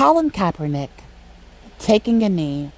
Colin 0.00 0.30
Kaepernick 0.30 1.04
taking 1.78 2.22
a 2.22 2.30
knee 2.30 2.72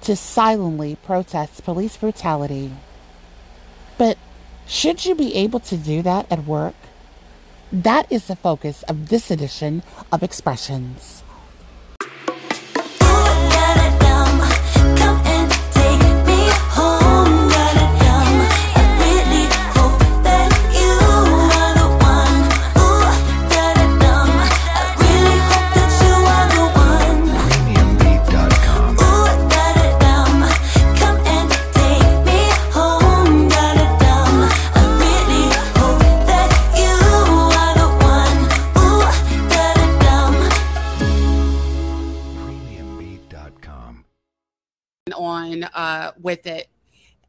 to 0.00 0.16
silently 0.16 0.96
protest 0.96 1.62
police 1.64 1.98
brutality. 1.98 2.72
But 3.98 4.16
should 4.66 5.04
you 5.04 5.14
be 5.14 5.34
able 5.34 5.60
to 5.60 5.76
do 5.76 6.00
that 6.00 6.32
at 6.32 6.46
work? 6.46 6.74
That 7.70 8.10
is 8.10 8.26
the 8.26 8.36
focus 8.36 8.84
of 8.84 9.10
this 9.10 9.30
edition 9.30 9.82
of 10.10 10.22
Expressions. 10.22 11.21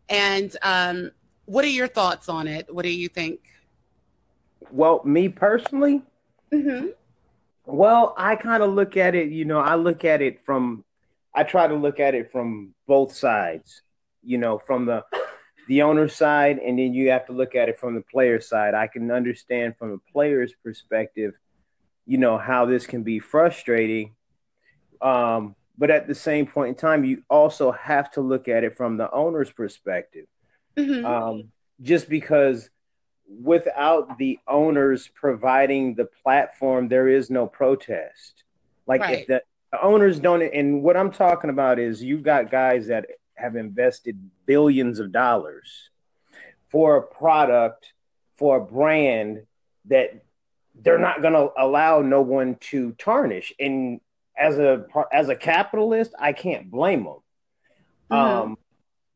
And 0.09 0.55
um, 0.61 1.11
what 1.45 1.65
are 1.65 1.69
your 1.69 1.87
thoughts 1.87 2.29
on 2.29 2.47
it? 2.47 2.73
What 2.73 2.83
do 2.83 2.89
you 2.89 3.07
think? 3.07 3.39
Well, 4.71 5.01
me 5.03 5.29
personally, 5.29 6.01
mm-hmm. 6.51 6.87
well, 7.65 8.15
I 8.17 8.35
kind 8.35 8.63
of 8.63 8.73
look 8.73 8.97
at 8.97 9.13
it, 9.13 9.29
you 9.29 9.45
know, 9.45 9.59
I 9.59 9.75
look 9.75 10.05
at 10.05 10.21
it 10.21 10.43
from, 10.45 10.83
I 11.35 11.43
try 11.43 11.67
to 11.67 11.75
look 11.75 11.99
at 11.99 12.15
it 12.15 12.31
from 12.31 12.73
both 12.87 13.13
sides, 13.13 13.81
you 14.23 14.37
know, 14.37 14.57
from 14.57 14.85
the, 14.85 15.03
the 15.67 15.83
owner's 15.83 16.15
side, 16.15 16.59
and 16.59 16.79
then 16.79 16.93
you 16.93 17.11
have 17.11 17.25
to 17.27 17.33
look 17.33 17.55
at 17.55 17.69
it 17.69 17.77
from 17.77 17.95
the 17.95 18.01
player 18.01 18.39
side. 18.41 18.73
I 18.73 18.87
can 18.87 19.11
understand 19.11 19.75
from 19.77 19.91
a 19.91 20.11
player's 20.11 20.53
perspective, 20.63 21.33
you 22.05 22.17
know, 22.17 22.37
how 22.37 22.65
this 22.65 22.87
can 22.87 23.03
be 23.03 23.19
frustrating. 23.19 24.15
Um, 25.01 25.55
but 25.77 25.89
at 25.89 26.07
the 26.07 26.15
same 26.15 26.45
point 26.45 26.69
in 26.69 26.75
time, 26.75 27.03
you 27.03 27.23
also 27.29 27.71
have 27.71 28.11
to 28.11 28.21
look 28.21 28.47
at 28.47 28.63
it 28.63 28.77
from 28.77 28.97
the 28.97 29.11
owner's 29.11 29.51
perspective. 29.51 30.25
Mm-hmm. 30.77 31.05
Um, 31.05 31.51
just 31.81 32.09
because 32.09 32.69
without 33.41 34.17
the 34.17 34.39
owners 34.47 35.09
providing 35.13 35.95
the 35.95 36.05
platform, 36.05 36.87
there 36.87 37.07
is 37.07 37.29
no 37.29 37.47
protest. 37.47 38.43
Like 38.85 39.01
right. 39.01 39.19
if 39.19 39.27
the, 39.27 39.43
the 39.71 39.83
owners 39.83 40.19
don't, 40.19 40.41
and 40.41 40.83
what 40.83 40.97
I'm 40.97 41.11
talking 41.11 41.49
about 41.49 41.79
is 41.79 42.03
you've 42.03 42.23
got 42.23 42.51
guys 42.51 42.87
that 42.87 43.05
have 43.35 43.55
invested 43.55 44.19
billions 44.45 44.99
of 44.99 45.11
dollars 45.11 45.89
for 46.69 46.97
a 46.97 47.01
product, 47.01 47.93
for 48.37 48.57
a 48.57 48.61
brand 48.61 49.45
that 49.85 50.23
they're 50.75 50.99
not 50.99 51.21
going 51.21 51.33
to 51.33 51.49
allow 51.57 52.01
no 52.01 52.21
one 52.21 52.55
to 52.55 52.91
tarnish. 52.93 53.53
And 53.59 54.01
as 54.37 54.57
a 54.57 54.85
as 55.11 55.29
a 55.29 55.35
capitalist, 55.35 56.13
I 56.19 56.33
can't 56.33 56.69
blame 56.69 57.03
them. 57.03 57.17
Mm-hmm. 58.11 58.15
Um, 58.15 58.57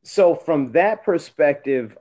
so 0.04 0.36
from 0.36 0.72
that 0.74 1.04
perspective, 1.04 1.98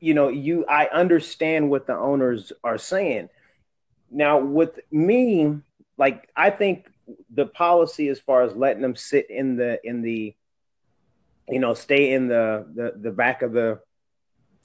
you 0.00 0.14
know, 0.14 0.28
you 0.28 0.64
I 0.66 0.86
understand 0.86 1.70
what 1.70 1.86
the 1.86 1.96
owners 1.96 2.52
are 2.64 2.78
saying. 2.78 3.28
Now, 4.10 4.38
with 4.40 4.80
me, 4.90 5.58
like 5.96 6.28
I 6.36 6.50
think 6.50 6.86
the 7.32 7.46
policy 7.46 8.08
as 8.08 8.18
far 8.18 8.42
as 8.42 8.54
letting 8.54 8.82
them 8.82 8.96
sit 8.96 9.30
in 9.30 9.56
the 9.56 9.78
in 9.84 10.02
the 10.02 10.34
you 11.48 11.58
know 11.58 11.74
stay 11.74 12.12
in 12.12 12.28
the 12.28 12.66
the, 12.74 12.94
the 13.00 13.10
back 13.10 13.42
of 13.42 13.52
the 13.52 13.80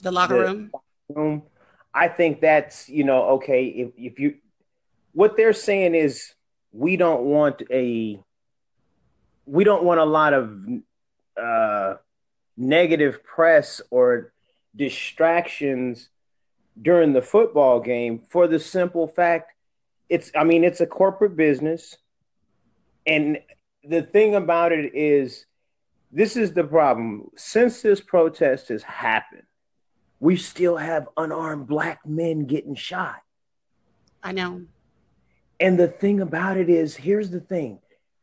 the 0.01 0.11
locker 0.11 0.35
the 0.35 0.43
room 0.43 0.71
room 1.09 1.43
i 1.93 2.07
think 2.07 2.41
that's 2.41 2.87
you 2.89 3.03
know 3.03 3.23
okay 3.29 3.65
if, 3.65 3.89
if 3.97 4.19
you 4.19 4.35
what 5.13 5.35
they're 5.35 5.53
saying 5.53 5.95
is 5.95 6.33
we 6.71 6.97
don't 6.97 7.23
want 7.23 7.61
a 7.71 8.19
we 9.45 9.63
don't 9.63 9.83
want 9.83 9.99
a 9.99 10.05
lot 10.05 10.33
of 10.33 10.59
uh, 11.41 11.95
negative 12.57 13.23
press 13.23 13.81
or 13.89 14.33
distractions 14.75 16.09
during 16.79 17.13
the 17.13 17.21
football 17.21 17.79
game 17.79 18.19
for 18.29 18.47
the 18.47 18.59
simple 18.59 19.07
fact 19.07 19.53
it's 20.09 20.31
i 20.35 20.43
mean 20.43 20.63
it's 20.63 20.81
a 20.81 20.87
corporate 20.87 21.35
business. 21.35 21.95
And 23.05 23.39
the 23.85 24.01
thing 24.01 24.35
about 24.35 24.73
it 24.73 24.93
is 24.93 25.45
this 26.11 26.35
is 26.35 26.51
the 26.51 26.63
problem. 26.65 27.29
Since 27.37 27.81
this 27.81 28.01
protest 28.01 28.67
has 28.67 28.83
happened 28.83 29.43
we 30.19 30.35
still 30.35 30.77
have 30.77 31.07
unarmed 31.15 31.67
black 31.67 31.99
men 32.05 32.45
getting 32.45 32.75
shot. 32.75 33.21
I 34.23 34.31
know 34.31 34.63
and 35.59 35.79
the 35.79 35.87
thing 35.87 36.21
about 36.21 36.57
it 36.57 36.69
is, 36.69 36.95
here's 36.95 37.29
the 37.29 37.39
thing: 37.39 37.79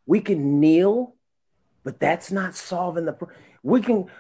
we 0.06 0.20
can 0.20 0.60
kneel, 0.60 1.14
but 1.82 2.00
that's 2.00 2.30
not 2.30 2.54
solving 2.54 3.04
the. 3.04 3.12
problem. 3.12 3.38
We 3.62 3.80
can 3.80 4.10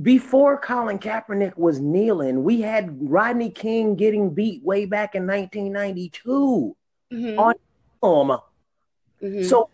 before 0.00 0.58
Colin 0.58 0.98
Kaepernick 0.98 1.56
was 1.56 1.80
kneeling, 1.80 2.44
we 2.44 2.60
had 2.60 3.10
Rodney 3.10 3.48
King 3.50 3.96
getting 3.96 4.34
beat 4.34 4.62
way 4.62 4.84
back 4.84 5.14
in 5.14 5.26
1992 5.26 6.76
mm-hmm. 7.10 7.38
on 7.38 7.54
film. 8.02 8.28
Mm-hmm. 9.22 9.44
So 9.44 9.70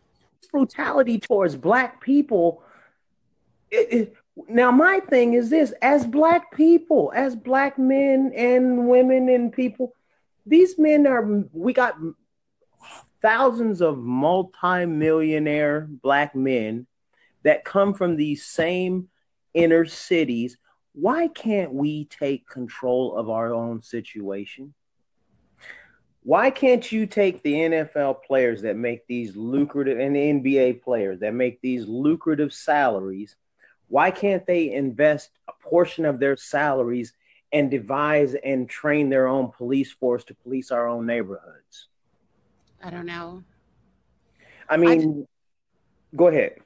brutality 0.53 1.19
towards 1.19 1.56
black 1.56 2.00
people. 2.00 2.62
It, 3.71 3.93
it, 3.93 4.15
now 4.49 4.71
my 4.71 5.00
thing 5.00 5.34
is 5.34 5.50
this: 5.50 5.72
as 5.82 6.06
black 6.06 6.55
people, 6.55 7.12
as 7.15 7.34
black 7.34 7.78
men 7.78 8.32
and 8.37 8.87
women 8.87 9.28
and 9.28 9.53
people, 9.53 9.94
these 10.47 10.78
men 10.78 11.06
are. 11.06 11.44
We 11.53 11.72
got 11.72 11.97
thousands 13.22 13.81
of 13.81 13.99
multimillionaire 13.99 15.87
black 15.88 16.34
men 16.34 16.87
that 17.44 17.65
come 17.65 17.94
from 17.94 18.16
these 18.16 18.44
same 18.44 19.09
inner 19.55 19.87
cities. 19.87 20.59
Why 20.93 21.28
can't 21.28 21.72
we 21.72 22.05
take 22.06 22.49
control 22.49 23.16
of 23.16 23.31
our 23.31 23.53
own 23.53 23.82
situation? 23.82 24.75
Why 26.25 26.50
can't 26.50 26.93
you 26.93 27.06
take 27.06 27.43
the 27.43 27.55
NFL 27.55 28.22
players 28.22 28.62
that 28.62 28.77
make 28.77 29.06
these 29.06 29.34
lucrative 29.34 29.99
and 29.99 30.15
the 30.15 30.21
NBA 30.21 30.82
players 30.82 31.19
that 31.21 31.34
make 31.34 31.61
these 31.61 31.87
lucrative 31.87 32.53
salaries? 32.53 33.34
Why 33.88 34.11
can't 34.11 34.47
they 34.47 34.72
invest 34.72 35.31
a 35.49 35.53
portion 35.69 36.05
of 36.05 36.21
their 36.21 36.37
salaries 36.37 37.12
and 37.53 37.71
devise 37.71 38.34
and 38.34 38.69
train 38.69 39.11
their 39.11 39.27
own 39.27 39.50
police 39.50 39.93
force 39.93 40.25
to 40.25 40.34
police 40.34 40.71
our 40.71 40.88
own 40.88 41.06
neighborhoods? 41.06 41.88
I 42.82 42.91
don't 42.91 43.06
know. 43.06 43.44
I 44.69 44.76
mean, 44.76 45.26
I, 46.12 46.16
go 46.16 46.28
ahead. 46.28 46.56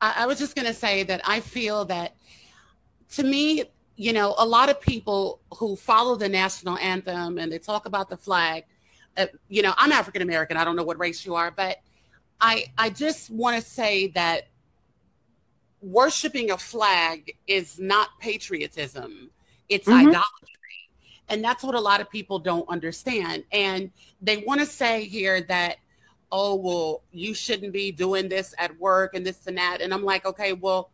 I, 0.00 0.14
I 0.18 0.26
was 0.26 0.38
just 0.38 0.54
going 0.54 0.66
to 0.66 0.74
say 0.74 1.02
that 1.04 1.20
I 1.24 1.40
feel 1.40 1.84
that 1.86 2.16
to 3.12 3.22
me, 3.22 3.64
you 3.96 4.12
know, 4.12 4.34
a 4.38 4.46
lot 4.46 4.68
of 4.68 4.80
people 4.80 5.40
who 5.54 5.76
follow 5.76 6.16
the 6.16 6.28
national 6.28 6.78
anthem 6.78 7.38
and 7.38 7.50
they 7.50 7.58
talk 7.58 7.86
about 7.86 8.10
the 8.10 8.16
flag, 8.16 8.64
uh, 9.16 9.26
you 9.48 9.62
know, 9.62 9.72
I'm 9.76 9.92
African 9.92 10.22
American. 10.22 10.56
I 10.56 10.64
don't 10.64 10.76
know 10.76 10.84
what 10.84 10.98
race 10.98 11.24
you 11.24 11.34
are, 11.34 11.50
but 11.50 11.78
I 12.40 12.66
I 12.76 12.90
just 12.90 13.30
want 13.30 13.62
to 13.62 13.66
say 13.66 14.08
that 14.08 14.48
worshiping 15.80 16.50
a 16.50 16.58
flag 16.58 17.36
is 17.46 17.78
not 17.78 18.08
patriotism. 18.20 19.30
It's 19.68 19.88
mm-hmm. 19.88 20.08
idolatry. 20.08 20.85
And 21.28 21.42
that's 21.42 21.62
what 21.62 21.74
a 21.74 21.80
lot 21.80 22.00
of 22.00 22.08
people 22.10 22.38
don't 22.38 22.68
understand. 22.68 23.44
And 23.52 23.90
they 24.20 24.38
want 24.38 24.60
to 24.60 24.66
say 24.66 25.04
here 25.04 25.42
that, 25.42 25.76
oh, 26.30 26.54
well, 26.54 27.02
you 27.12 27.34
shouldn't 27.34 27.72
be 27.72 27.92
doing 27.92 28.28
this 28.28 28.54
at 28.58 28.78
work 28.78 29.14
and 29.14 29.26
this 29.26 29.46
and 29.46 29.58
that. 29.58 29.80
And 29.80 29.92
I'm 29.92 30.04
like, 30.04 30.24
okay, 30.26 30.52
well, 30.52 30.90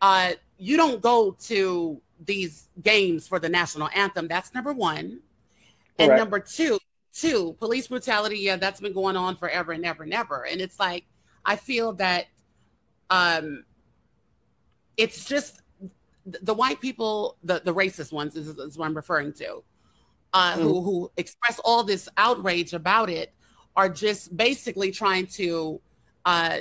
uh, 0.00 0.32
you 0.58 0.76
don't 0.76 1.00
go 1.00 1.36
to 1.44 2.00
these 2.24 2.68
games 2.82 3.26
for 3.26 3.38
the 3.38 3.48
national 3.48 3.88
anthem. 3.94 4.28
That's 4.28 4.54
number 4.54 4.72
one. 4.72 5.20
And 5.98 6.08
Correct. 6.08 6.18
number 6.18 6.40
two, 6.40 6.78
two, 7.12 7.54
police 7.58 7.88
brutality, 7.88 8.38
yeah, 8.38 8.56
that's 8.56 8.80
been 8.80 8.92
going 8.92 9.16
on 9.16 9.36
forever 9.36 9.72
and 9.72 9.84
ever 9.84 10.02
and 10.02 10.14
ever. 10.14 10.46
And 10.46 10.60
it's 10.60 10.78
like, 10.80 11.04
I 11.44 11.56
feel 11.56 11.92
that 11.94 12.26
um, 13.10 13.64
it's 14.96 15.24
just 15.24 15.60
the 16.26 16.54
white 16.54 16.80
people, 16.80 17.36
the, 17.42 17.60
the 17.64 17.74
racist 17.74 18.12
ones 18.12 18.36
is, 18.36 18.48
is 18.48 18.78
what 18.78 18.86
I'm 18.86 18.94
referring 18.94 19.32
to, 19.34 19.62
uh, 20.32 20.54
mm. 20.54 20.62
who, 20.62 20.82
who 20.82 21.10
express 21.16 21.58
all 21.64 21.82
this 21.82 22.08
outrage 22.16 22.72
about 22.72 23.10
it, 23.10 23.32
are 23.74 23.88
just 23.88 24.36
basically 24.36 24.90
trying 24.90 25.26
to 25.26 25.80
uh, 26.24 26.58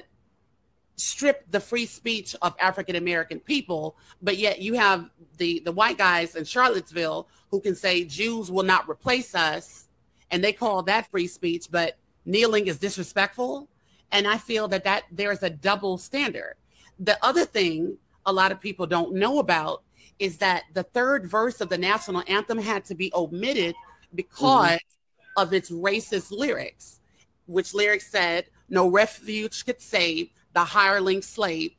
strip 0.95 1.45
the 1.51 1.59
free 1.59 1.85
speech 1.85 2.35
of 2.41 2.55
African 2.59 2.95
American 2.95 3.39
people. 3.39 3.95
But 4.21 4.37
yet 4.37 4.61
you 4.61 4.73
have 4.75 5.09
the, 5.37 5.61
the 5.65 5.71
white 5.71 5.97
guys 5.97 6.35
in 6.35 6.45
Charlottesville 6.45 7.27
who 7.49 7.59
can 7.59 7.75
say 7.75 8.05
Jews 8.05 8.49
will 8.49 8.63
not 8.63 8.89
replace 8.89 9.35
us, 9.35 9.87
and 10.31 10.43
they 10.43 10.53
call 10.53 10.83
that 10.83 11.09
free 11.11 11.27
speech, 11.27 11.67
but 11.69 11.97
kneeling 12.25 12.67
is 12.67 12.79
disrespectful. 12.79 13.67
And 14.11 14.27
I 14.27 14.37
feel 14.37 14.67
that, 14.69 14.83
that 14.85 15.03
there's 15.11 15.43
a 15.43 15.49
double 15.49 15.97
standard. 15.97 16.55
The 16.99 17.17
other 17.23 17.45
thing 17.45 17.97
a 18.25 18.33
lot 18.33 18.51
of 18.51 18.59
people 18.59 18.85
don't 18.85 19.13
know 19.13 19.39
about 19.39 19.83
is 20.19 20.37
that 20.37 20.63
the 20.73 20.83
third 20.83 21.27
verse 21.27 21.61
of 21.61 21.69
the 21.69 21.77
national 21.77 22.23
anthem 22.27 22.59
had 22.59 22.85
to 22.85 22.95
be 22.95 23.11
omitted 23.15 23.75
because 24.13 24.71
mm-hmm. 24.71 25.41
of 25.41 25.53
its 25.53 25.71
racist 25.71 26.31
lyrics, 26.31 26.99
which 27.47 27.73
lyrics 27.73 28.11
said, 28.11 28.45
No 28.69 28.87
refuge 28.87 29.65
could 29.65 29.81
save 29.81 30.29
the 30.53 30.63
hireling 30.63 31.21
slave 31.21 31.71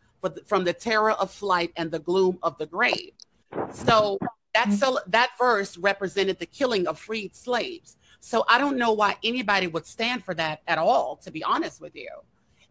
from 0.46 0.64
the 0.64 0.72
terror 0.72 1.12
of 1.12 1.30
flight 1.30 1.72
and 1.76 1.90
the 1.90 1.98
gloom 1.98 2.38
of 2.42 2.56
the 2.58 2.66
grave. 2.66 3.12
So 3.72 4.18
that, 4.54 4.72
so 4.72 4.98
that 5.08 5.30
verse 5.38 5.76
represented 5.76 6.38
the 6.38 6.46
killing 6.46 6.86
of 6.86 6.98
freed 6.98 7.34
slaves. 7.34 7.96
So 8.20 8.44
I 8.48 8.58
don't 8.58 8.76
know 8.76 8.92
why 8.92 9.16
anybody 9.24 9.66
would 9.66 9.86
stand 9.86 10.24
for 10.24 10.34
that 10.34 10.62
at 10.68 10.78
all, 10.78 11.16
to 11.24 11.30
be 11.30 11.42
honest 11.42 11.80
with 11.80 11.96
you. 11.96 12.08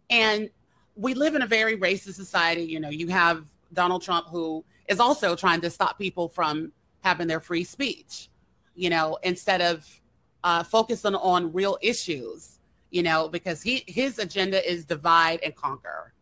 And 0.10 0.50
we 0.96 1.14
live 1.14 1.36
in 1.36 1.42
a 1.42 1.48
very 1.48 1.78
racist 1.78 2.14
society. 2.14 2.64
You 2.64 2.80
know, 2.80 2.90
you 2.90 3.08
have 3.08 3.46
Donald 3.74 4.02
Trump, 4.02 4.28
who 4.28 4.64
is 4.88 5.00
also 5.00 5.36
trying 5.36 5.62
to 5.62 5.70
stop 5.70 5.98
people 5.98 6.28
from 6.28 6.72
having 7.02 7.28
their 7.28 7.40
free 7.40 7.64
speech, 7.64 8.30
you 8.76 8.90
know, 8.90 9.18
instead 9.24 9.62
of 9.62 10.02
uh, 10.44 10.64
focusing 10.64 11.16
on 11.16 11.52
real 11.54 11.78
issues, 11.82 12.60
you 12.90 13.04
know, 13.04 13.28
because 13.28 13.62
he 13.62 13.84
his 13.88 14.20
agenda 14.20 14.70
is 14.70 14.86
divide 14.86 15.40
and 15.44 15.56
conquer. 15.56 16.14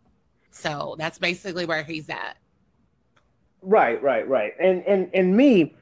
So 0.51 0.95
that's 0.99 1.17
basically 1.17 1.65
where 1.65 1.83
he's 1.83 2.09
at. 2.09 2.37
Right, 3.61 4.01
right, 4.01 4.27
right. 4.27 4.53
And 4.59 4.83
and 4.85 5.09
and 5.13 5.35
me, 5.35 5.75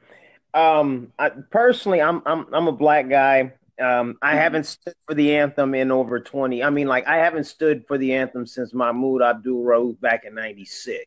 um, 0.54 1.12
I, 1.18 1.30
personally, 1.50 2.00
I'm 2.00 2.22
I'm 2.26 2.52
I'm 2.52 2.68
a 2.68 2.72
black 2.72 3.08
guy. 3.08 3.52
Um, 3.80 4.18
I 4.22 4.30
mm-hmm. 4.30 4.38
haven't 4.38 4.64
stood 4.64 4.94
for 5.06 5.14
the 5.14 5.36
anthem 5.36 5.74
in 5.74 5.92
over 5.92 6.18
20. 6.18 6.64
I 6.64 6.70
mean, 6.70 6.88
like, 6.88 7.06
I 7.06 7.18
haven't 7.18 7.44
stood 7.44 7.86
for 7.86 7.96
the 7.96 8.12
anthem 8.12 8.44
since 8.44 8.74
Mahmoud 8.74 9.22
Abdul 9.22 9.62
Rauf 9.62 10.00
back 10.00 10.24
in 10.24 10.34
96. 10.34 11.06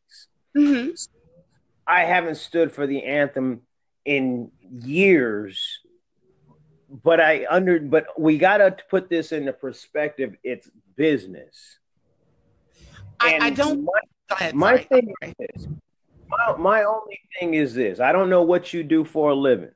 Mm-hmm. 0.57 0.91
I 1.87 2.05
haven't 2.05 2.35
stood 2.35 2.71
for 2.71 2.87
the 2.87 3.03
anthem 3.03 3.61
in 4.05 4.51
years. 4.69 5.79
But 7.03 7.21
I 7.21 7.45
under, 7.49 7.79
but 7.79 8.19
we 8.19 8.37
got 8.37 8.57
to 8.57 8.75
put 8.89 9.09
this 9.09 9.31
into 9.31 9.53
perspective. 9.53 10.35
It's 10.43 10.69
business. 10.97 11.79
I, 13.17 13.37
I 13.39 13.49
don't. 13.51 13.85
My, 13.85 13.91
ahead, 14.29 14.55
my 14.55 14.77
thing 14.77 15.13
is 15.21 15.33
this. 15.39 15.67
My, 16.27 16.55
my 16.57 16.83
only 16.83 17.21
thing 17.39 17.53
is 17.53 17.73
this. 17.73 18.01
I 18.01 18.11
don't 18.11 18.29
know 18.29 18.41
what 18.41 18.73
you 18.73 18.83
do 18.83 19.05
for 19.05 19.31
a 19.31 19.35
living, 19.35 19.71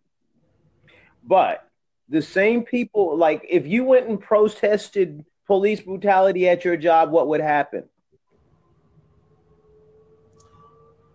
but 1.24 1.66
the 2.10 2.22
same 2.22 2.64
people, 2.64 3.18
like 3.18 3.46
if 3.50 3.66
you 3.66 3.86
went 3.86 4.08
and 4.08 4.20
protested 4.20 5.24
police 5.48 5.80
brutality 5.80 6.50
at 6.50 6.66
your 6.66 6.76
job, 6.76 7.12
what 7.12 7.30
would 7.30 7.42
happen? 7.42 7.86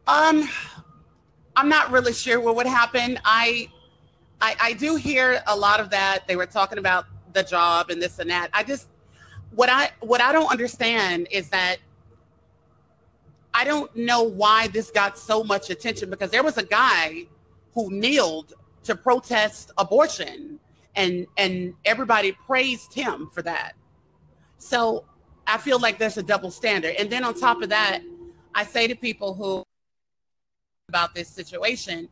Um, 0.06 0.48
I'm 1.56 1.68
not 1.68 1.90
really 1.90 2.12
sure 2.12 2.40
what 2.40 2.56
would 2.56 2.66
happen. 2.66 3.18
I, 3.24 3.68
I, 4.40 4.56
I 4.60 4.72
do 4.72 4.96
hear 4.96 5.42
a 5.46 5.56
lot 5.56 5.80
of 5.80 5.90
that. 5.90 6.26
They 6.26 6.36
were 6.36 6.46
talking 6.46 6.78
about 6.78 7.06
the 7.32 7.42
job 7.42 7.90
and 7.90 8.00
this 8.00 8.18
and 8.18 8.30
that. 8.30 8.50
I 8.52 8.62
just, 8.62 8.88
what 9.54 9.68
I, 9.68 9.90
what 10.00 10.20
I 10.20 10.32
don't 10.32 10.50
understand 10.50 11.28
is 11.30 11.48
that 11.50 11.76
I 13.52 13.64
don't 13.64 13.94
know 13.96 14.22
why 14.22 14.68
this 14.68 14.90
got 14.90 15.18
so 15.18 15.42
much 15.42 15.70
attention 15.70 16.08
because 16.10 16.30
there 16.30 16.42
was 16.42 16.56
a 16.56 16.62
guy 16.62 17.26
who 17.74 17.90
kneeled 17.90 18.54
to 18.84 18.94
protest 18.94 19.72
abortion 19.78 20.58
and 20.96 21.26
and 21.36 21.74
everybody 21.84 22.32
praised 22.32 22.94
him 22.94 23.28
for 23.32 23.42
that. 23.42 23.72
So 24.58 25.04
I 25.46 25.58
feel 25.58 25.78
like 25.78 25.98
there's 25.98 26.16
a 26.16 26.22
double 26.22 26.50
standard. 26.50 26.94
And 26.96 27.10
then 27.10 27.24
on 27.24 27.34
top 27.34 27.62
of 27.62 27.68
that, 27.70 28.00
I 28.54 28.64
say 28.64 28.86
to 28.86 28.94
people 28.94 29.34
who 29.34 29.64
about 30.90 31.14
this 31.14 31.28
situation 31.28 32.08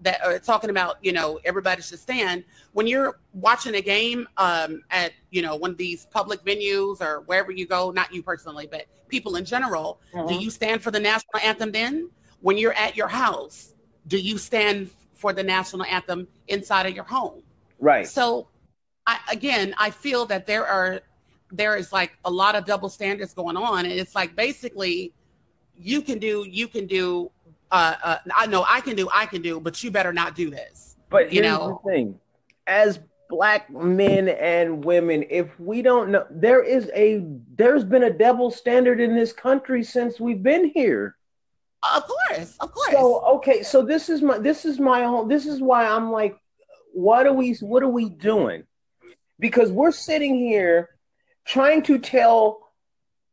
that 0.00 0.24
are 0.24 0.38
talking 0.38 0.70
about, 0.70 0.96
you 1.02 1.12
know, 1.12 1.38
everybody 1.44 1.80
should 1.82 1.98
stand. 1.98 2.44
When 2.72 2.86
you're 2.86 3.20
watching 3.34 3.74
a 3.76 3.80
game 3.80 4.26
um, 4.36 4.82
at, 4.90 5.12
you 5.30 5.42
know, 5.42 5.54
one 5.54 5.70
of 5.70 5.76
these 5.76 6.06
public 6.06 6.44
venues 6.44 7.00
or 7.00 7.20
wherever 7.26 7.52
you 7.52 7.66
go, 7.66 7.90
not 7.90 8.12
you 8.12 8.22
personally, 8.22 8.66
but 8.68 8.86
people 9.08 9.36
in 9.36 9.44
general, 9.44 10.00
mm-hmm. 10.12 10.26
do 10.26 10.34
you 10.34 10.50
stand 10.50 10.82
for 10.82 10.90
the 10.90 10.98
national 10.98 11.38
anthem 11.44 11.70
then? 11.70 12.10
When 12.40 12.58
you're 12.58 12.72
at 12.86 12.96
your 12.96 13.08
house, 13.08 13.74
do 14.08 14.18
you 14.18 14.38
stand 14.38 14.90
for 15.14 15.32
the 15.32 15.44
national 15.44 15.84
anthem 15.84 16.26
inside 16.48 16.86
of 16.86 16.94
your 16.94 17.04
home? 17.04 17.42
Right. 17.78 18.08
So, 18.08 18.48
I, 19.06 19.18
again, 19.30 19.74
I 19.78 19.90
feel 19.90 20.26
that 20.26 20.46
there 20.46 20.66
are 20.66 21.00
there 21.52 21.76
is 21.76 21.92
like 21.92 22.16
a 22.24 22.30
lot 22.30 22.54
of 22.56 22.64
double 22.64 22.88
standards 22.88 23.34
going 23.34 23.56
on, 23.56 23.84
and 23.84 23.92
it's 23.92 24.14
like 24.14 24.34
basically 24.34 25.12
you 25.78 26.00
can 26.02 26.18
do 26.18 26.46
you 26.48 26.66
can 26.66 26.86
do 26.86 27.30
uh, 27.72 27.96
uh, 28.04 28.18
I 28.36 28.46
know 28.46 28.64
I 28.68 28.82
can 28.82 28.94
do, 28.94 29.08
I 29.12 29.24
can 29.26 29.40
do, 29.40 29.58
but 29.58 29.82
you 29.82 29.90
better 29.90 30.12
not 30.12 30.36
do 30.36 30.50
this. 30.50 30.96
But 31.08 31.32
you 31.32 31.40
know, 31.42 31.80
the 31.84 31.90
thing, 31.90 32.20
as 32.66 33.00
black 33.28 33.70
men 33.70 34.28
and 34.28 34.84
women, 34.84 35.24
if 35.30 35.58
we 35.58 35.80
don't 35.80 36.10
know, 36.10 36.26
there 36.30 36.62
is 36.62 36.90
a, 36.94 37.24
there's 37.56 37.82
been 37.82 38.04
a 38.04 38.10
double 38.10 38.50
standard 38.50 39.00
in 39.00 39.16
this 39.16 39.32
country 39.32 39.82
since 39.82 40.20
we've 40.20 40.42
been 40.42 40.66
here. 40.66 41.16
Of 41.82 42.04
course, 42.06 42.56
of 42.60 42.72
course. 42.72 42.90
So 42.92 43.24
okay, 43.36 43.62
so 43.62 43.82
this 43.82 44.08
is 44.08 44.22
my, 44.22 44.38
this 44.38 44.64
is 44.64 44.78
my 44.78 45.02
home. 45.02 45.28
This 45.28 45.46
is 45.46 45.60
why 45.60 45.86
I'm 45.86 46.12
like, 46.12 46.36
what 46.92 47.26
are 47.26 47.32
we, 47.32 47.54
what 47.54 47.82
are 47.82 47.88
we 47.88 48.10
doing? 48.10 48.64
Because 49.40 49.72
we're 49.72 49.92
sitting 49.92 50.36
here 50.36 50.90
trying 51.46 51.82
to 51.84 51.98
tell 51.98 52.60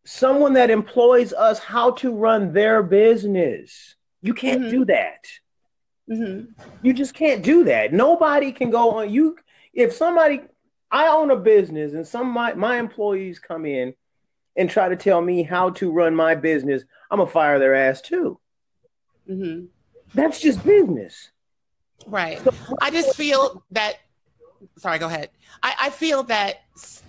someone 0.05 0.53
that 0.53 0.71
employs 0.71 1.33
us 1.33 1.59
how 1.59 1.91
to 1.91 2.15
run 2.15 2.53
their 2.53 2.81
business. 2.81 3.95
You 4.21 4.33
can't 4.33 4.61
mm-hmm. 4.61 4.71
do 4.71 4.85
that. 4.85 5.27
Mm-hmm. 6.09 6.61
You 6.81 6.93
just 6.93 7.13
can't 7.13 7.43
do 7.43 7.63
that. 7.65 7.93
Nobody 7.93 8.51
can 8.51 8.69
go 8.69 8.91
on 8.91 9.09
you. 9.09 9.37
If 9.73 9.93
somebody, 9.93 10.41
I 10.91 11.07
own 11.07 11.31
a 11.31 11.35
business, 11.35 11.93
and 11.93 12.05
some 12.05 12.29
my 12.31 12.53
my 12.53 12.77
employees 12.77 13.39
come 13.39 13.65
in 13.65 13.93
and 14.55 14.69
try 14.69 14.89
to 14.89 14.95
tell 14.95 15.21
me 15.21 15.43
how 15.43 15.69
to 15.71 15.91
run 15.91 16.15
my 16.15 16.35
business, 16.35 16.83
I'm 17.11 17.19
gonna 17.19 17.29
fire 17.29 17.59
their 17.59 17.75
ass 17.75 18.01
too. 18.01 18.39
Mm-hmm. 19.29 19.65
That's 20.15 20.41
just 20.41 20.63
business. 20.65 21.29
Right. 22.07 22.39
So, 22.39 22.53
I 22.81 22.89
just 22.89 23.15
feel 23.15 23.63
that. 23.71 23.97
Sorry, 24.77 24.99
go 24.99 25.07
ahead. 25.07 25.29
I, 25.63 25.75
I 25.79 25.89
feel 25.89 26.23
that 26.23 26.63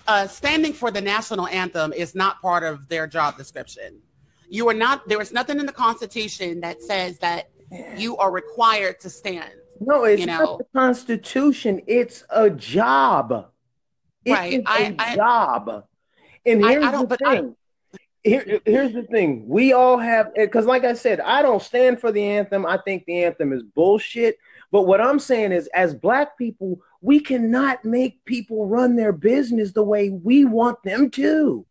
uh, 0.07 0.27
standing 0.27 0.73
for 0.73 0.91
the 0.91 1.01
national 1.01 1.47
anthem 1.49 1.93
is 1.93 2.15
not 2.15 2.41
part 2.41 2.63
of 2.63 2.89
their 2.89 3.07
job 3.07 3.37
description. 3.37 4.01
You 4.51 4.69
are 4.69 4.75
not, 4.75 5.09
there 5.09 5.21
is 5.21 5.33
nothing 5.33 5.61
in 5.61 5.67
the 5.67 5.73
Constitution 5.73 6.61
that 6.61 6.83
says 6.83 7.19
that 7.21 7.51
you 7.97 8.17
are 8.17 8.33
required 8.33 8.99
to 9.01 9.09
stand. 9.09 9.53
No, 9.81 10.05
it's 10.05 10.21
you 10.21 10.27
know? 10.27 10.39
not 10.39 10.59
the 10.59 10.65
Constitution. 10.75 11.81
It's 11.87 12.25
a 12.31 12.51
job. 12.51 13.51
It 14.25 14.33
right. 14.33 14.63
I, 14.67 14.83
a 14.83 14.95
I, 14.99 15.17
job. 15.17 15.85
And 16.45 16.65
here's 16.65 16.85
I, 16.85 17.05
the 17.05 17.17
thing. 17.17 17.57
Here, 18.23 18.61
here's 18.67 18.93
the 18.93 19.05
thing. 19.05 19.49
We 19.49 19.73
all 19.73 19.97
have, 19.97 20.33
eh, 20.37 20.45
because 20.45 20.67
like 20.67 20.85
I 20.85 20.93
said, 20.93 21.21
I 21.21 21.41
don't 21.41 21.63
stand 21.63 22.01
for 22.01 22.13
the 22.13 22.23
anthem. 22.23 22.67
I 22.67 22.79
think 22.85 23.07
the 23.07 23.25
anthem 23.25 23.53
is 23.53 23.63
bullshit. 23.63 24.37
But 24.73 24.83
what 24.83 25.01
I'm 25.01 25.19
saying 25.19 25.53
is, 25.53 25.69
as 25.69 25.95
black 25.95 26.37
people, 26.37 26.81
we 27.01 27.21
cannot 27.21 27.85
make 27.85 28.23
people 28.25 28.67
run 28.67 28.97
their 28.97 29.13
business 29.13 29.73
the 29.73 29.83
way 29.83 30.11
we 30.11 30.45
want 30.45 30.83
them 30.83 31.09
to. 31.13 31.65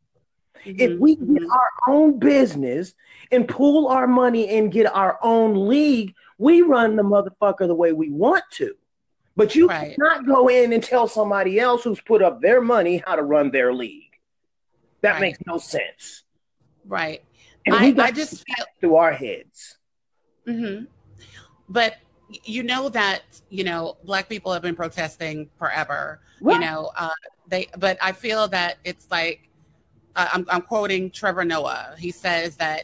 Mm-hmm. 0.66 0.80
If 0.80 1.00
we 1.00 1.16
get 1.16 1.28
mm-hmm. 1.28 1.52
our 1.52 1.70
own 1.88 2.20
business 2.20 2.94
and 3.32 3.48
pool 3.48 3.88
our 3.88 4.08
money 4.08 4.50
and 4.58 4.72
get 4.72 4.86
our 4.86 5.18
own 5.22 5.68
league, 5.68 6.14
we 6.38 6.62
run 6.62 6.96
the 6.96 7.04
motherfucker 7.04 7.68
the 7.68 7.76
way 7.76 7.92
we 7.92 8.10
want 8.10 8.44
to. 8.54 8.76
But 9.36 9.56
you 9.56 9.68
right. 9.68 9.96
cannot 9.96 10.26
go 10.26 10.50
in 10.50 10.74
and 10.74 10.84
tell 10.84 11.08
somebody 11.08 11.60
else 11.60 11.84
who's 11.84 12.02
put 12.02 12.22
up 12.22 12.42
their 12.42 12.62
money 12.62 13.02
how 13.06 13.16
to 13.16 13.24
run 13.24 13.52
their 13.52 13.74
league. 13.74 14.04
That 15.02 15.14
right. 15.14 15.22
makes 15.22 15.40
no 15.46 15.58
sense. 15.58 16.24
Right. 16.86 17.24
And 17.66 17.76
I, 17.76 18.08
I 18.08 18.12
just 18.12 18.44
feel 18.46 18.66
through 18.80 18.96
our 18.96 19.14
heads. 19.14 19.78
Mm-hmm. 20.48 20.86
But 21.70 21.98
you 22.44 22.64
know 22.64 22.90
that 22.90 23.22
you 23.50 23.64
know 23.64 23.98
black 24.04 24.30
people 24.30 24.54
have 24.54 24.62
been 24.62 24.76
protesting 24.76 25.50
forever. 25.58 26.22
Right. 26.42 26.56
You 26.56 26.60
know, 26.60 26.92
uh, 26.98 27.10
they. 27.48 27.68
But 27.78 27.98
I 28.02 28.12
feel 28.12 28.48
that 28.50 28.78
it's 28.84 29.08
like 29.12 29.49
uh, 30.20 30.28
I'm, 30.34 30.46
I'm 30.50 30.62
quoting 30.62 31.10
Trevor 31.10 31.46
Noah. 31.46 31.96
He 31.98 32.12
says 32.12 32.58
that 32.58 32.84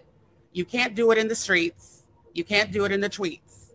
you 0.54 0.64
can't 0.64 0.96
do 0.96 1.12
it 1.12 1.18
in 1.18 1.28
the 1.28 1.36
streets, 1.36 2.04
you 2.34 2.46
can't 2.46 2.72
do 2.72 2.86
it 2.86 2.94
in 2.94 3.02
the 3.02 3.10
tweets, 3.10 3.74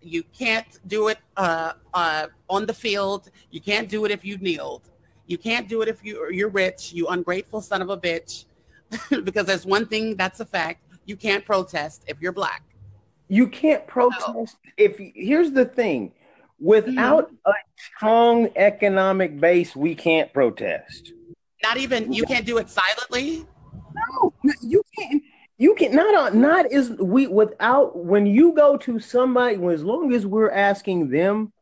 you 0.00 0.22
can't 0.32 0.78
do 0.86 1.08
it 1.08 1.18
uh, 1.36 1.72
uh, 1.94 2.28
on 2.48 2.64
the 2.64 2.72
field, 2.72 3.30
you 3.50 3.60
can't 3.60 3.88
do 3.88 4.04
it 4.04 4.12
if 4.12 4.24
you 4.24 4.38
kneeled, 4.38 4.82
you 5.26 5.36
can't 5.36 5.68
do 5.68 5.82
it 5.82 5.88
if 5.88 6.04
you 6.04 6.30
you're 6.30 6.48
rich, 6.48 6.92
you 6.92 7.08
ungrateful 7.08 7.60
son 7.60 7.82
of 7.82 7.90
a 7.90 7.96
bitch. 7.96 8.44
because 9.24 9.46
there's 9.46 9.66
one 9.66 9.86
thing 9.86 10.14
that's 10.14 10.38
a 10.38 10.46
fact: 10.46 10.84
you 11.04 11.16
can't 11.16 11.44
protest 11.44 12.04
if 12.06 12.20
you're 12.20 12.32
black. 12.32 12.62
You 13.28 13.48
can't 13.48 13.84
protest 13.88 14.26
so, 14.26 14.46
if 14.76 14.96
here's 14.98 15.50
the 15.50 15.64
thing. 15.64 16.12
Without 16.60 17.26
mm-hmm. 17.26 17.50
a 17.50 17.54
strong 17.96 18.48
economic 18.54 19.40
base, 19.40 19.74
we 19.74 19.96
can't 19.96 20.32
protest. 20.32 21.12
Not 21.62 21.76
even 21.76 22.12
you 22.12 22.24
can't 22.24 22.46
do 22.46 22.58
it 22.58 22.68
silently. 22.68 23.46
No, 23.94 24.32
you 24.62 24.82
can 24.98 25.12
not 25.12 25.22
You 25.58 25.74
can 25.74 25.94
not 25.94 26.14
on 26.14 26.40
not 26.40 26.72
is 26.72 26.90
we 26.90 27.26
without 27.28 27.96
when 27.96 28.26
you 28.26 28.52
go 28.52 28.76
to 28.78 28.98
somebody 28.98 29.54
as 29.66 29.84
long 29.84 30.12
as 30.12 30.26
we're 30.26 30.50
asking 30.50 31.10
them 31.10 31.52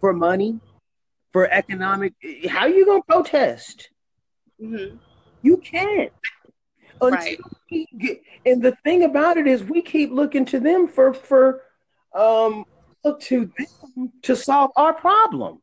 for 0.00 0.12
money 0.12 0.58
for 1.32 1.48
economic 1.50 2.14
how 2.48 2.66
you 2.66 2.84
gonna 2.84 3.02
protest? 3.02 3.90
Mm-hmm. 4.60 4.96
You 5.42 5.56
can't. 5.58 6.12
Right. 7.00 7.38
Get, 7.98 8.22
and 8.46 8.62
the 8.62 8.76
thing 8.84 9.04
about 9.04 9.36
it 9.36 9.46
is 9.46 9.64
we 9.64 9.82
keep 9.82 10.12
looking 10.12 10.44
to 10.46 10.60
them 10.60 10.88
for 10.88 11.12
for 11.14 11.62
um 12.14 12.64
look 13.04 13.20
to 13.20 13.50
them 13.96 14.12
to 14.22 14.36
solve 14.36 14.70
our 14.76 14.92
problem. 14.92 15.60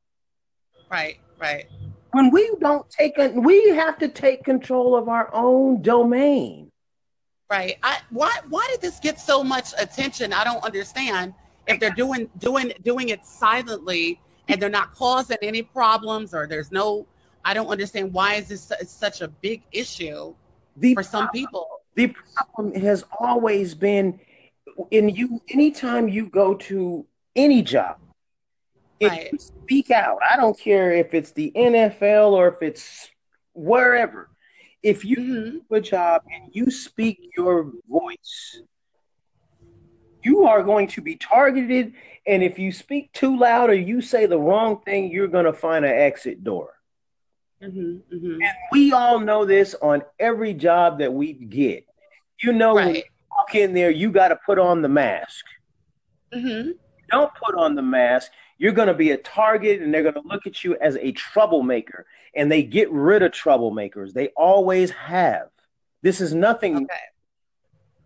Right, 0.90 1.20
right. 1.40 1.68
When 2.12 2.32
we 2.32 2.52
don't 2.60 2.90
take 2.90 3.18
a, 3.18 3.30
we 3.30 3.70
have 3.70 3.98
to 4.00 4.08
take 4.08 4.44
control 4.44 4.96
of 4.96 5.08
our 5.08 5.30
own 5.34 5.82
domain. 5.82 6.72
Right. 7.50 7.78
I 7.82 8.00
why 8.10 8.32
why 8.50 8.68
did 8.72 8.82
this 8.82 9.00
get 9.00 9.20
so 9.20 9.44
much 9.44 9.74
attention? 9.80 10.34
I 10.34 10.44
don't 10.44 10.64
understand. 10.64 11.34
If 11.68 11.80
they're 11.80 11.92
doing 11.92 12.30
doing 12.38 12.74
doing 12.84 13.10
it 13.10 13.26
silently 13.26 14.20
and 14.48 14.62
they're 14.62 14.70
not 14.70 14.94
causing 14.94 15.38
any 15.42 15.62
problems 15.62 16.34
or 16.34 16.48
there's 16.48 16.72
no 16.72 17.08
I 17.46 17.54
don't 17.54 17.68
understand 17.68 18.14
why 18.14 18.36
is 18.36 18.50
this 18.50 18.72
such 18.88 19.22
a 19.22 19.28
big 19.28 19.64
issue 19.72 20.34
the 20.78 20.94
for 20.94 21.04
some 21.04 21.26
problem, 21.26 21.46
people. 21.46 21.68
The 21.96 22.14
problem 22.36 22.74
has 22.82 23.04
always 23.20 23.76
been 23.76 24.20
in 24.92 25.10
you 25.10 25.42
anytime 25.50 26.08
you 26.08 26.30
go 26.30 26.56
to 26.56 27.06
any 27.36 27.62
job, 27.62 27.98
right. 29.02 29.42
speak 29.42 29.92
out. 29.92 30.20
I 30.30 30.36
don't 30.36 30.58
care 30.58 30.92
if 30.92 31.14
it's 31.14 31.32
the 31.32 31.52
NFL 31.56 32.32
or 32.32 32.48
if 32.48 32.62
it's 32.62 33.10
wherever. 33.54 34.30
If 34.82 35.04
you 35.04 35.18
mm-hmm. 35.18 35.58
do 35.58 35.64
a 35.72 35.82
job 35.82 36.24
and 36.32 36.50
you 36.54 36.72
speak 36.72 37.20
your 37.36 37.72
voice, 37.90 38.62
you 40.24 40.46
are 40.46 40.64
going 40.64 40.88
to 40.90 41.02
be 41.02 41.16
targeted. 41.16 41.94
And 42.26 42.44
if 42.44 42.60
you 42.60 42.72
speak 42.72 43.12
too 43.14 43.38
loud 43.38 43.70
or 43.70 43.74
you 43.74 44.02
say 44.02 44.26
the 44.26 44.40
wrong 44.40 44.82
thing, 44.82 45.12
you're 45.12 45.28
going 45.28 45.46
to 45.46 45.54
find 45.54 45.86
an 45.86 45.92
exit 45.92 46.44
door. 46.44 46.74
Mm-hmm, 47.62 48.16
mm-hmm. 48.16 48.42
And 48.42 48.54
we 48.72 48.94
all 48.94 49.20
know 49.20 49.46
this 49.46 49.76
on 49.82 50.04
every 50.20 50.54
job 50.54 51.00
that 51.00 51.14
we 51.14 51.34
get. 51.34 51.86
You 52.42 52.54
know, 52.54 52.76
right. 52.76 52.86
when 52.86 52.96
you 52.96 53.04
walk 53.32 53.56
in 53.56 53.74
there, 53.74 53.92
you 53.92 54.12
got 54.12 54.30
to 54.30 54.40
put 54.46 54.60
on 54.60 54.82
the 54.82 54.88
mask. 54.88 55.44
Mm-hmm. 56.34 56.72
Don't 57.10 57.32
put 57.36 57.56
on 57.56 57.76
the 57.76 57.82
mask. 57.82 58.32
You're 58.60 58.74
going 58.74 58.90
to 58.90 58.94
be 58.94 59.10
a 59.12 59.18
target, 59.18 59.82
and 59.82 59.92
they're 59.92 60.04
going 60.04 60.14
to 60.14 60.22
look 60.26 60.46
at 60.46 60.64
you 60.64 60.78
as 60.80 60.96
a 60.98 61.12
troublemaker. 61.14 62.06
And 62.36 62.52
they 62.52 62.62
get 62.62 62.92
rid 62.92 63.24
of 63.24 63.32
troublemakers. 63.32 64.14
They 64.14 64.28
always 64.38 64.92
have. 64.92 65.48
This 66.04 66.22
is 66.22 66.36
nothing. 66.36 66.76
Okay. 66.76 66.94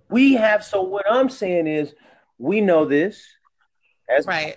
We 0.10 0.34
have. 0.36 0.64
So 0.64 0.82
what 0.82 1.06
I'm 1.10 1.30
saying 1.30 1.68
is, 1.68 1.94
we 2.38 2.62
know 2.62 2.86
this. 2.86 3.22
As 4.08 4.26
right. 4.26 4.56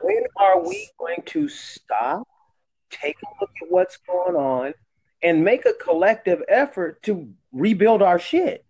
When 0.00 0.24
are 0.36 0.66
we 0.66 0.90
going 0.98 1.22
to 1.26 1.48
stop 1.48 2.26
take 2.90 3.16
a 3.22 3.26
look 3.40 3.50
at 3.62 3.70
what's 3.70 3.96
going 3.98 4.36
on 4.36 4.74
and 5.22 5.44
make 5.44 5.66
a 5.66 5.72
collective 5.72 6.42
effort 6.48 7.02
to 7.02 7.32
rebuild 7.52 8.02
our 8.02 8.18
shit. 8.18 8.64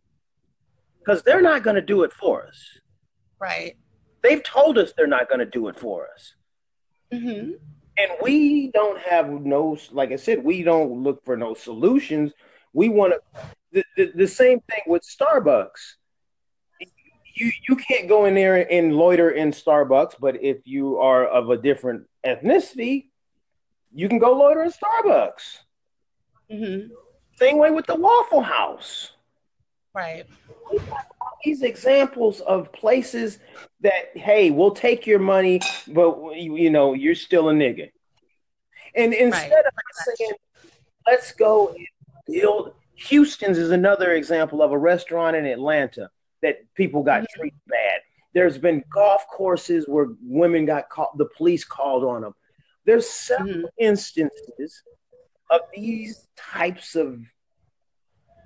Because 0.98 1.22
they're 1.22 1.42
not 1.42 1.62
going 1.62 1.76
to 1.76 1.82
do 1.82 2.02
it 2.02 2.12
for 2.12 2.46
us. 2.46 2.80
Right. 3.38 3.76
They've 4.26 4.42
told 4.42 4.76
us 4.76 4.92
they're 4.92 5.06
not 5.06 5.28
going 5.28 5.38
to 5.38 5.46
do 5.46 5.68
it 5.68 5.78
for 5.78 6.08
us. 6.12 6.34
Mm-hmm. 7.12 7.52
And 7.96 8.10
we 8.20 8.72
don't 8.72 8.98
have 8.98 9.30
no, 9.30 9.78
like 9.92 10.10
I 10.10 10.16
said, 10.16 10.42
we 10.42 10.64
don't 10.64 11.04
look 11.04 11.24
for 11.24 11.36
no 11.36 11.54
solutions. 11.54 12.32
We 12.72 12.88
want 12.88 13.14
to, 13.14 13.20
the, 13.70 13.84
the, 13.96 14.12
the 14.16 14.26
same 14.26 14.58
thing 14.68 14.82
with 14.88 15.02
Starbucks. 15.02 15.94
You, 17.36 17.52
you 17.68 17.76
can't 17.76 18.08
go 18.08 18.24
in 18.24 18.34
there 18.34 18.70
and 18.70 18.96
loiter 18.96 19.30
in 19.30 19.52
Starbucks, 19.52 20.14
but 20.18 20.42
if 20.42 20.56
you 20.64 20.98
are 20.98 21.24
of 21.24 21.50
a 21.50 21.56
different 21.56 22.08
ethnicity, 22.26 23.10
you 23.94 24.08
can 24.08 24.18
go 24.18 24.32
loiter 24.32 24.64
in 24.64 24.72
Starbucks. 24.72 25.58
Mm-hmm. 26.50 26.92
Same 27.36 27.58
way 27.58 27.70
with 27.70 27.86
the 27.86 27.94
Waffle 27.94 28.42
House. 28.42 29.12
Right. 29.94 30.24
These 31.44 31.62
examples 31.62 32.40
of 32.40 32.72
places 32.72 33.38
that, 33.80 34.16
hey, 34.16 34.50
we'll 34.50 34.72
take 34.72 35.06
your 35.06 35.18
money, 35.18 35.60
but 35.88 36.34
you 36.34 36.70
know 36.70 36.94
you're 36.94 37.14
still 37.14 37.50
a 37.50 37.52
nigga. 37.52 37.90
And 38.94 39.12
instead 39.12 39.50
right. 39.52 39.66
of 39.66 40.14
saying, 40.18 40.32
let's 41.06 41.32
go 41.32 41.68
and 41.68 41.86
build, 42.26 42.72
Houston's 42.94 43.58
is 43.58 43.70
another 43.70 44.12
example 44.12 44.62
of 44.62 44.72
a 44.72 44.78
restaurant 44.78 45.36
in 45.36 45.44
Atlanta 45.44 46.10
that 46.42 46.58
people 46.74 47.02
got 47.02 47.22
mm-hmm. 47.22 47.40
treated 47.40 47.60
bad. 47.66 48.00
There's 48.34 48.58
been 48.58 48.82
golf 48.92 49.26
courses 49.28 49.86
where 49.86 50.08
women 50.22 50.66
got 50.66 50.88
caught, 50.88 51.16
the 51.16 51.28
police 51.36 51.64
called 51.64 52.04
on 52.04 52.22
them. 52.22 52.34
There's 52.84 53.08
several 53.08 53.48
mm-hmm. 53.48 53.66
instances 53.78 54.82
of 55.50 55.60
these 55.74 56.26
types 56.36 56.94
of 56.96 57.20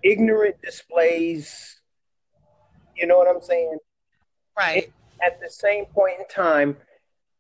ignorant 0.02 0.56
displays. 0.62 1.79
You 3.00 3.06
know 3.06 3.16
what 3.16 3.34
I'm 3.34 3.40
saying? 3.40 3.78
Right. 4.56 4.84
And 5.22 5.32
at 5.32 5.40
the 5.40 5.48
same 5.48 5.86
point 5.86 6.20
in 6.20 6.28
time, 6.28 6.76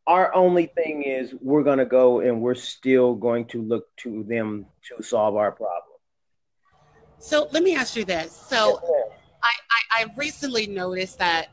our 0.06 0.34
only 0.34 0.66
thing 0.66 1.02
is 1.02 1.34
we're 1.40 1.62
going 1.62 1.78
to 1.78 1.84
go 1.84 2.20
and 2.20 2.40
we're 2.40 2.54
still 2.54 3.14
going 3.14 3.44
to 3.46 3.62
look 3.62 3.94
to 3.98 4.24
them 4.24 4.64
to 4.88 5.02
solve 5.02 5.36
our 5.36 5.52
problem. 5.52 5.98
So 7.18 7.48
let 7.52 7.62
me 7.62 7.76
ask 7.76 7.94
you 7.94 8.06
this. 8.06 8.32
So 8.32 8.80
yes, 8.82 9.18
I, 9.42 9.50
I, 9.70 10.02
I, 10.02 10.06
recently 10.16 10.66
noticed 10.66 11.18
that 11.18 11.48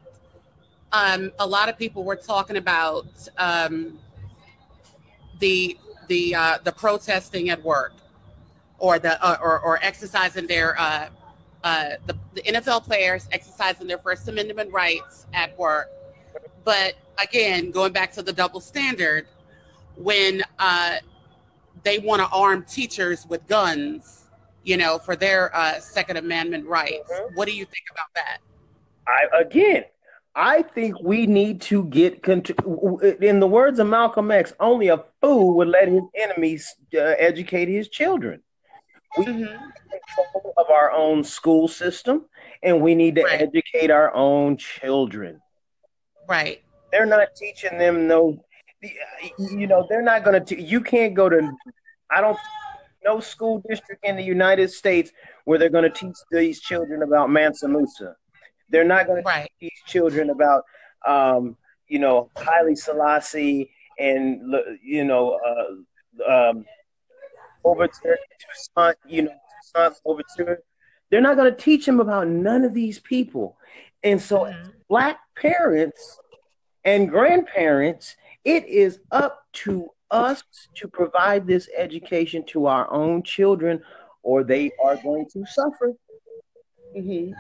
um, 0.94 1.34
a 1.40 1.46
lot 1.46 1.68
of 1.68 1.78
people 1.78 2.06
were 2.06 2.16
talking 2.16 2.56
about 2.56 3.06
um, 3.38 4.00
the 5.40 5.78
the 6.08 6.34
uh, 6.34 6.58
the 6.64 6.72
protesting 6.72 7.50
at 7.50 7.62
work 7.62 7.94
or 8.80 8.98
the 8.98 9.22
uh, 9.24 9.38
or, 9.42 9.60
or 9.60 9.80
exercising 9.84 10.48
their 10.48 10.80
uh, 10.80 11.10
uh, 11.66 11.90
the, 12.06 12.18
the 12.38 12.44
NFL 12.44 12.84
players 12.84 13.28
exercising 13.32 13.88
their 13.88 13.98
First 13.98 14.28
Amendment 14.28 14.72
rights 14.72 15.26
at 15.34 15.58
work. 15.58 15.90
But 16.64 16.94
again, 17.22 17.72
going 17.72 17.94
back 17.94 18.12
to 18.14 18.22
the 18.22 18.32
double 18.32 18.60
standard, 18.60 19.28
when 19.96 20.44
uh, 20.60 20.98
they 21.84 21.98
want 21.98 22.22
to 22.22 22.28
arm 22.30 22.64
teachers 22.64 23.26
with 23.28 23.46
guns, 23.48 24.26
you 24.64 24.78
know, 24.78 25.00
for 25.00 25.16
their 25.16 25.56
uh, 25.56 25.80
Second 25.80 26.18
Amendment 26.18 26.68
rights, 26.68 27.12
mm-hmm. 27.12 27.36
what 27.36 27.48
do 27.48 27.56
you 27.56 27.66
think 27.66 27.86
about 27.92 28.08
that? 28.14 28.38
I 29.08 29.42
again, 29.42 29.86
I 30.36 30.62
think 30.62 31.02
we 31.02 31.26
need 31.26 31.62
to 31.62 31.86
get 31.86 32.24
in 32.28 33.40
the 33.40 33.48
words 33.48 33.80
of 33.80 33.88
Malcolm 33.88 34.30
X. 34.30 34.54
Only 34.60 34.90
a 34.90 35.04
fool 35.22 35.56
would 35.56 35.70
let 35.70 35.88
his 35.88 36.04
enemies 36.14 36.76
uh, 36.94 37.00
educate 37.00 37.68
his 37.68 37.90
children. 37.90 38.44
We 39.18 39.26
mm-hmm. 39.26 39.46
control 39.46 40.54
of 40.58 40.70
our 40.70 40.92
own 40.92 41.24
school 41.24 41.68
system, 41.68 42.26
and 42.64 42.82
we 42.82 42.96
need 42.96 43.16
to 43.16 43.24
right. 43.24 43.42
educate 43.42 43.92
our 43.92 44.14
own 44.14 44.58
children. 44.58 45.42
Right. 46.28 46.62
They're 46.92 47.06
not 47.06 47.30
teaching 47.36 47.78
them 47.78 48.08
no. 48.08 48.44
You 49.40 49.68
know, 49.68 49.86
they're 49.90 50.04
not 50.04 50.24
going 50.24 50.44
to. 50.46 50.62
You 50.62 50.82
can't 50.82 51.14
go 51.14 51.30
to. 51.30 51.52
I 52.12 52.22
don't. 52.22 52.38
No 53.04 53.20
school 53.20 53.64
district 53.70 54.06
in 54.06 54.18
the 54.18 54.24
United 54.24 54.70
States 54.70 55.12
where 55.46 55.58
they're 55.58 55.70
going 55.70 55.90
to 55.90 55.90
teach 55.90 56.16
these 56.30 56.60
children 56.60 57.04
about 57.04 57.30
Mansa 57.30 57.68
Musa 57.68 58.16
they're 58.70 58.84
not 58.84 59.08
going 59.08 59.24
right. 59.24 59.44
to 59.44 59.50
teach 59.60 59.72
these 59.72 59.92
children 59.92 60.30
about, 60.30 60.64
um, 61.06 61.56
you 61.88 62.00
know, 62.00 62.30
Haile 62.38 62.76
Selassie 62.76 63.72
and 64.00 64.54
you 64.84 65.06
know, 65.06 65.40
uh, 65.46 66.50
um, 66.50 66.66
Overture, 67.70 68.18
Toussaint, 68.40 68.98
you 69.08 69.24
know, 69.24 69.36
Toussaint 69.62 70.00
Overture. 70.06 70.64
They're 71.10 71.22
not 71.22 71.38
going 71.38 71.54
to 71.54 71.58
teach 71.58 71.86
them 71.86 72.00
about 72.00 72.28
none 72.28 72.64
of 72.64 72.74
these 72.74 73.00
people, 73.00 73.58
and 74.04 74.22
so 74.22 74.42
mm-hmm. 74.42 74.70
black 74.90 75.20
parents 75.36 76.20
and 76.84 77.10
grandparents, 77.10 78.16
it 78.46 78.66
is 78.66 79.00
up 79.12 79.44
to 79.52 79.90
us 80.10 80.44
to 80.76 80.88
provide 80.88 81.46
this 81.46 81.70
education 81.76 82.44
to 82.48 82.66
our 82.66 82.92
own 82.92 83.24
children, 83.24 83.82
or 84.24 84.44
they 84.44 84.72
are 84.84 84.96
going 84.98 85.28
to 85.34 85.46
suffer. 85.46 85.94
Mm-hmm. 86.96 87.34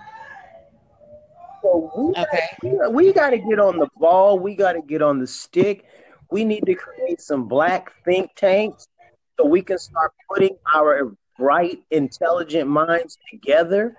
So 1.61 1.91
we, 1.97 2.21
okay. 2.21 2.47
we, 2.61 3.05
we 3.07 3.13
got 3.13 3.31
to 3.31 3.37
get 3.37 3.59
on 3.59 3.77
the 3.79 3.87
ball. 3.97 4.39
We 4.39 4.55
got 4.55 4.73
to 4.73 4.81
get 4.81 5.01
on 5.01 5.19
the 5.19 5.27
stick. 5.27 5.85
We 6.29 6.43
need 6.43 6.65
to 6.65 6.75
create 6.75 7.21
some 7.21 7.47
black 7.47 7.91
think 8.03 8.31
tanks 8.35 8.87
so 9.37 9.45
we 9.45 9.61
can 9.61 9.77
start 9.77 10.13
putting 10.29 10.57
our 10.73 11.15
bright, 11.37 11.83
intelligent 11.91 12.67
minds 12.69 13.17
together 13.31 13.95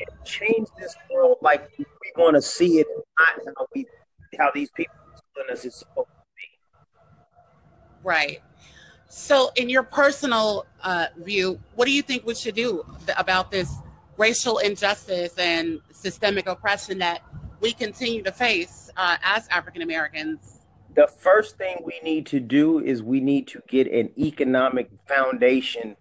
and 0.00 0.24
change 0.24 0.68
this 0.78 0.94
world 1.12 1.38
like 1.40 1.70
we 1.78 1.84
want 2.16 2.34
to 2.34 2.42
see 2.42 2.80
it, 2.80 2.86
not 3.18 3.54
how 3.56 3.66
we 3.74 3.86
how 4.38 4.50
these 4.54 4.70
people 4.70 4.94
telling 5.34 5.50
us 5.50 5.64
it's 5.64 5.78
supposed 5.78 6.08
to 6.08 6.14
be. 6.36 6.86
Right. 8.02 8.40
So, 9.08 9.50
in 9.56 9.70
your 9.70 9.84
personal 9.84 10.66
uh, 10.82 11.06
view, 11.18 11.60
what 11.74 11.86
do 11.86 11.92
you 11.92 12.02
think 12.02 12.26
we 12.26 12.34
should 12.34 12.54
do 12.54 12.84
about 13.16 13.50
this 13.50 13.72
racial 14.18 14.58
injustice 14.58 15.38
and 15.38 15.80
systemic 15.92 16.48
oppression 16.48 16.98
that 16.98 17.22
we 17.60 17.72
continue 17.72 18.22
to 18.22 18.32
face 18.32 18.90
uh, 18.96 19.16
as 19.22 19.46
African 19.48 19.82
Americans? 19.82 20.55
The 20.96 21.06
first 21.06 21.58
thing 21.58 21.82
we 21.84 22.00
need 22.02 22.24
to 22.26 22.40
do 22.40 22.80
is 22.80 23.02
we 23.02 23.20
need 23.20 23.46
to 23.48 23.60
get 23.68 23.86
an 23.86 24.10
economic 24.18 24.88
foundation 25.06 25.94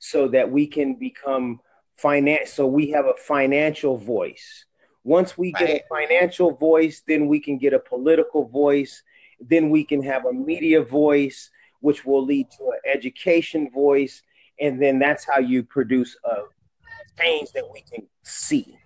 so 0.00 0.26
that 0.28 0.50
we 0.50 0.66
can 0.66 0.96
become 0.96 1.60
finance 1.96 2.54
so 2.54 2.66
we 2.66 2.90
have 2.90 3.04
a 3.04 3.14
financial 3.14 3.96
voice. 3.96 4.64
Once 5.04 5.38
we 5.38 5.52
get 5.52 5.68
right. 5.68 5.82
a 5.82 5.88
financial 5.88 6.52
voice, 6.56 7.02
then 7.06 7.28
we 7.28 7.38
can 7.38 7.58
get 7.58 7.72
a 7.72 7.78
political 7.78 8.48
voice, 8.48 9.02
then 9.38 9.70
we 9.70 9.84
can 9.84 10.02
have 10.02 10.24
a 10.26 10.32
media 10.32 10.82
voice, 10.82 11.50
which 11.80 12.04
will 12.04 12.24
lead 12.24 12.46
to 12.50 12.64
an 12.64 12.80
education 12.92 13.70
voice, 13.70 14.22
and 14.58 14.82
then 14.82 14.98
that's 14.98 15.24
how 15.24 15.38
you 15.38 15.62
produce 15.62 16.16
a 16.24 17.22
change 17.22 17.50
that 17.52 17.64
we 17.72 17.82
can 17.82 18.06
see. 18.24 18.76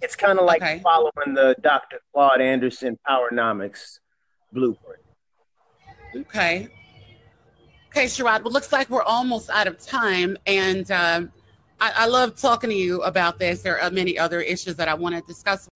It's 0.00 0.16
kind 0.16 0.38
of 0.38 0.46
like 0.46 0.62
okay. 0.62 0.80
following 0.82 1.34
the 1.34 1.56
Dr. 1.60 1.98
Claude 2.12 2.40
Anderson 2.40 2.98
Powernomics 3.08 3.98
blueprint. 4.52 5.02
Okay. 6.16 6.68
Okay, 7.88 8.04
Sherod. 8.04 8.44
Well, 8.44 8.52
looks 8.52 8.72
like 8.72 8.88
we're 8.88 9.02
almost 9.02 9.50
out 9.50 9.66
of 9.66 9.78
time, 9.84 10.36
and 10.46 10.88
uh, 10.90 11.22
I, 11.80 11.92
I 11.96 12.06
love 12.06 12.36
talking 12.36 12.70
to 12.70 12.76
you 12.76 13.02
about 13.02 13.38
this. 13.38 13.62
There 13.62 13.80
are 13.80 13.90
many 13.90 14.16
other 14.16 14.40
issues 14.40 14.76
that 14.76 14.88
I 14.88 14.94
want 14.94 15.16
to 15.16 15.22
discuss. 15.22 15.68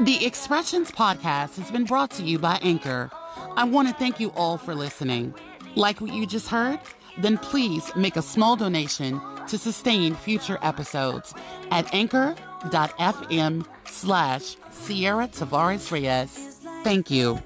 The 0.00 0.24
Expressions 0.24 0.90
podcast 0.90 1.56
has 1.56 1.70
been 1.70 1.84
brought 1.84 2.10
to 2.12 2.22
you 2.22 2.38
by 2.38 2.58
Anchor. 2.62 3.10
I 3.56 3.64
want 3.64 3.88
to 3.88 3.94
thank 3.94 4.20
you 4.20 4.30
all 4.36 4.58
for 4.58 4.74
listening. 4.74 5.34
Like 5.74 6.00
what 6.00 6.12
you 6.12 6.26
just 6.26 6.48
heard? 6.48 6.78
Then 7.18 7.38
please 7.38 7.90
make 7.96 8.16
a 8.16 8.22
small 8.22 8.54
donation 8.56 9.20
to 9.48 9.58
sustain 9.58 10.14
future 10.14 10.58
episodes 10.62 11.34
at 11.70 11.92
anchor.fm 11.92 13.66
slash 13.86 14.56
Ciara 14.86 15.28
Tavares 15.28 15.90
Reyes. 15.90 16.60
Thank 16.84 17.10
you. 17.10 17.42